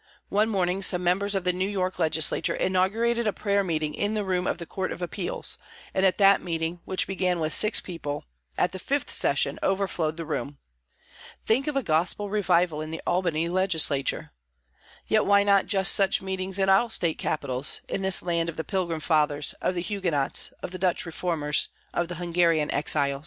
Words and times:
One 0.29 0.49
morning 0.49 0.81
some 0.81 1.03
members 1.03 1.35
of 1.35 1.43
the 1.43 1.53
New 1.53 1.69
York 1.69 1.99
legislature 1.99 2.55
inaugurated 2.55 3.27
a 3.27 3.31
prayer 3.31 3.63
meeting 3.63 3.93
in 3.93 4.15
the 4.15 4.23
room 4.23 4.47
of 4.47 4.57
the 4.57 4.65
Court 4.65 4.91
of 4.91 4.99
Appeals, 4.99 5.59
and 5.93 6.03
that 6.03 6.41
meeting, 6.41 6.79
which 6.85 7.05
began 7.05 7.39
with 7.39 7.53
six 7.53 7.81
people, 7.81 8.25
at 8.57 8.71
the 8.71 8.79
fifth 8.79 9.11
session 9.11 9.59
overflowed 9.61 10.17
the 10.17 10.25
room. 10.25 10.57
Think 11.45 11.67
of 11.67 11.75
a 11.75 11.83
Gospel 11.83 12.31
Revival 12.31 12.81
in 12.81 12.89
the 12.89 12.99
Albany 13.05 13.47
Legislature! 13.47 14.31
Yet 15.05 15.23
why 15.27 15.43
not 15.43 15.67
just 15.67 15.93
such 15.93 16.19
meetings 16.19 16.57
at 16.57 16.67
all 16.67 16.89
State 16.89 17.19
Capitals, 17.19 17.81
in 17.87 18.01
this 18.01 18.23
land 18.23 18.49
of 18.49 18.57
the 18.57 18.63
Pilgrim 18.63 19.01
Fathers, 19.01 19.53
of 19.61 19.75
the 19.75 19.81
Huguenots, 19.83 20.51
of 20.63 20.71
the 20.71 20.79
Dutch 20.79 21.05
reformers, 21.05 21.69
of 21.93 22.07
the 22.07 22.15
Hungarian 22.15 22.71
exiles? 22.71 23.19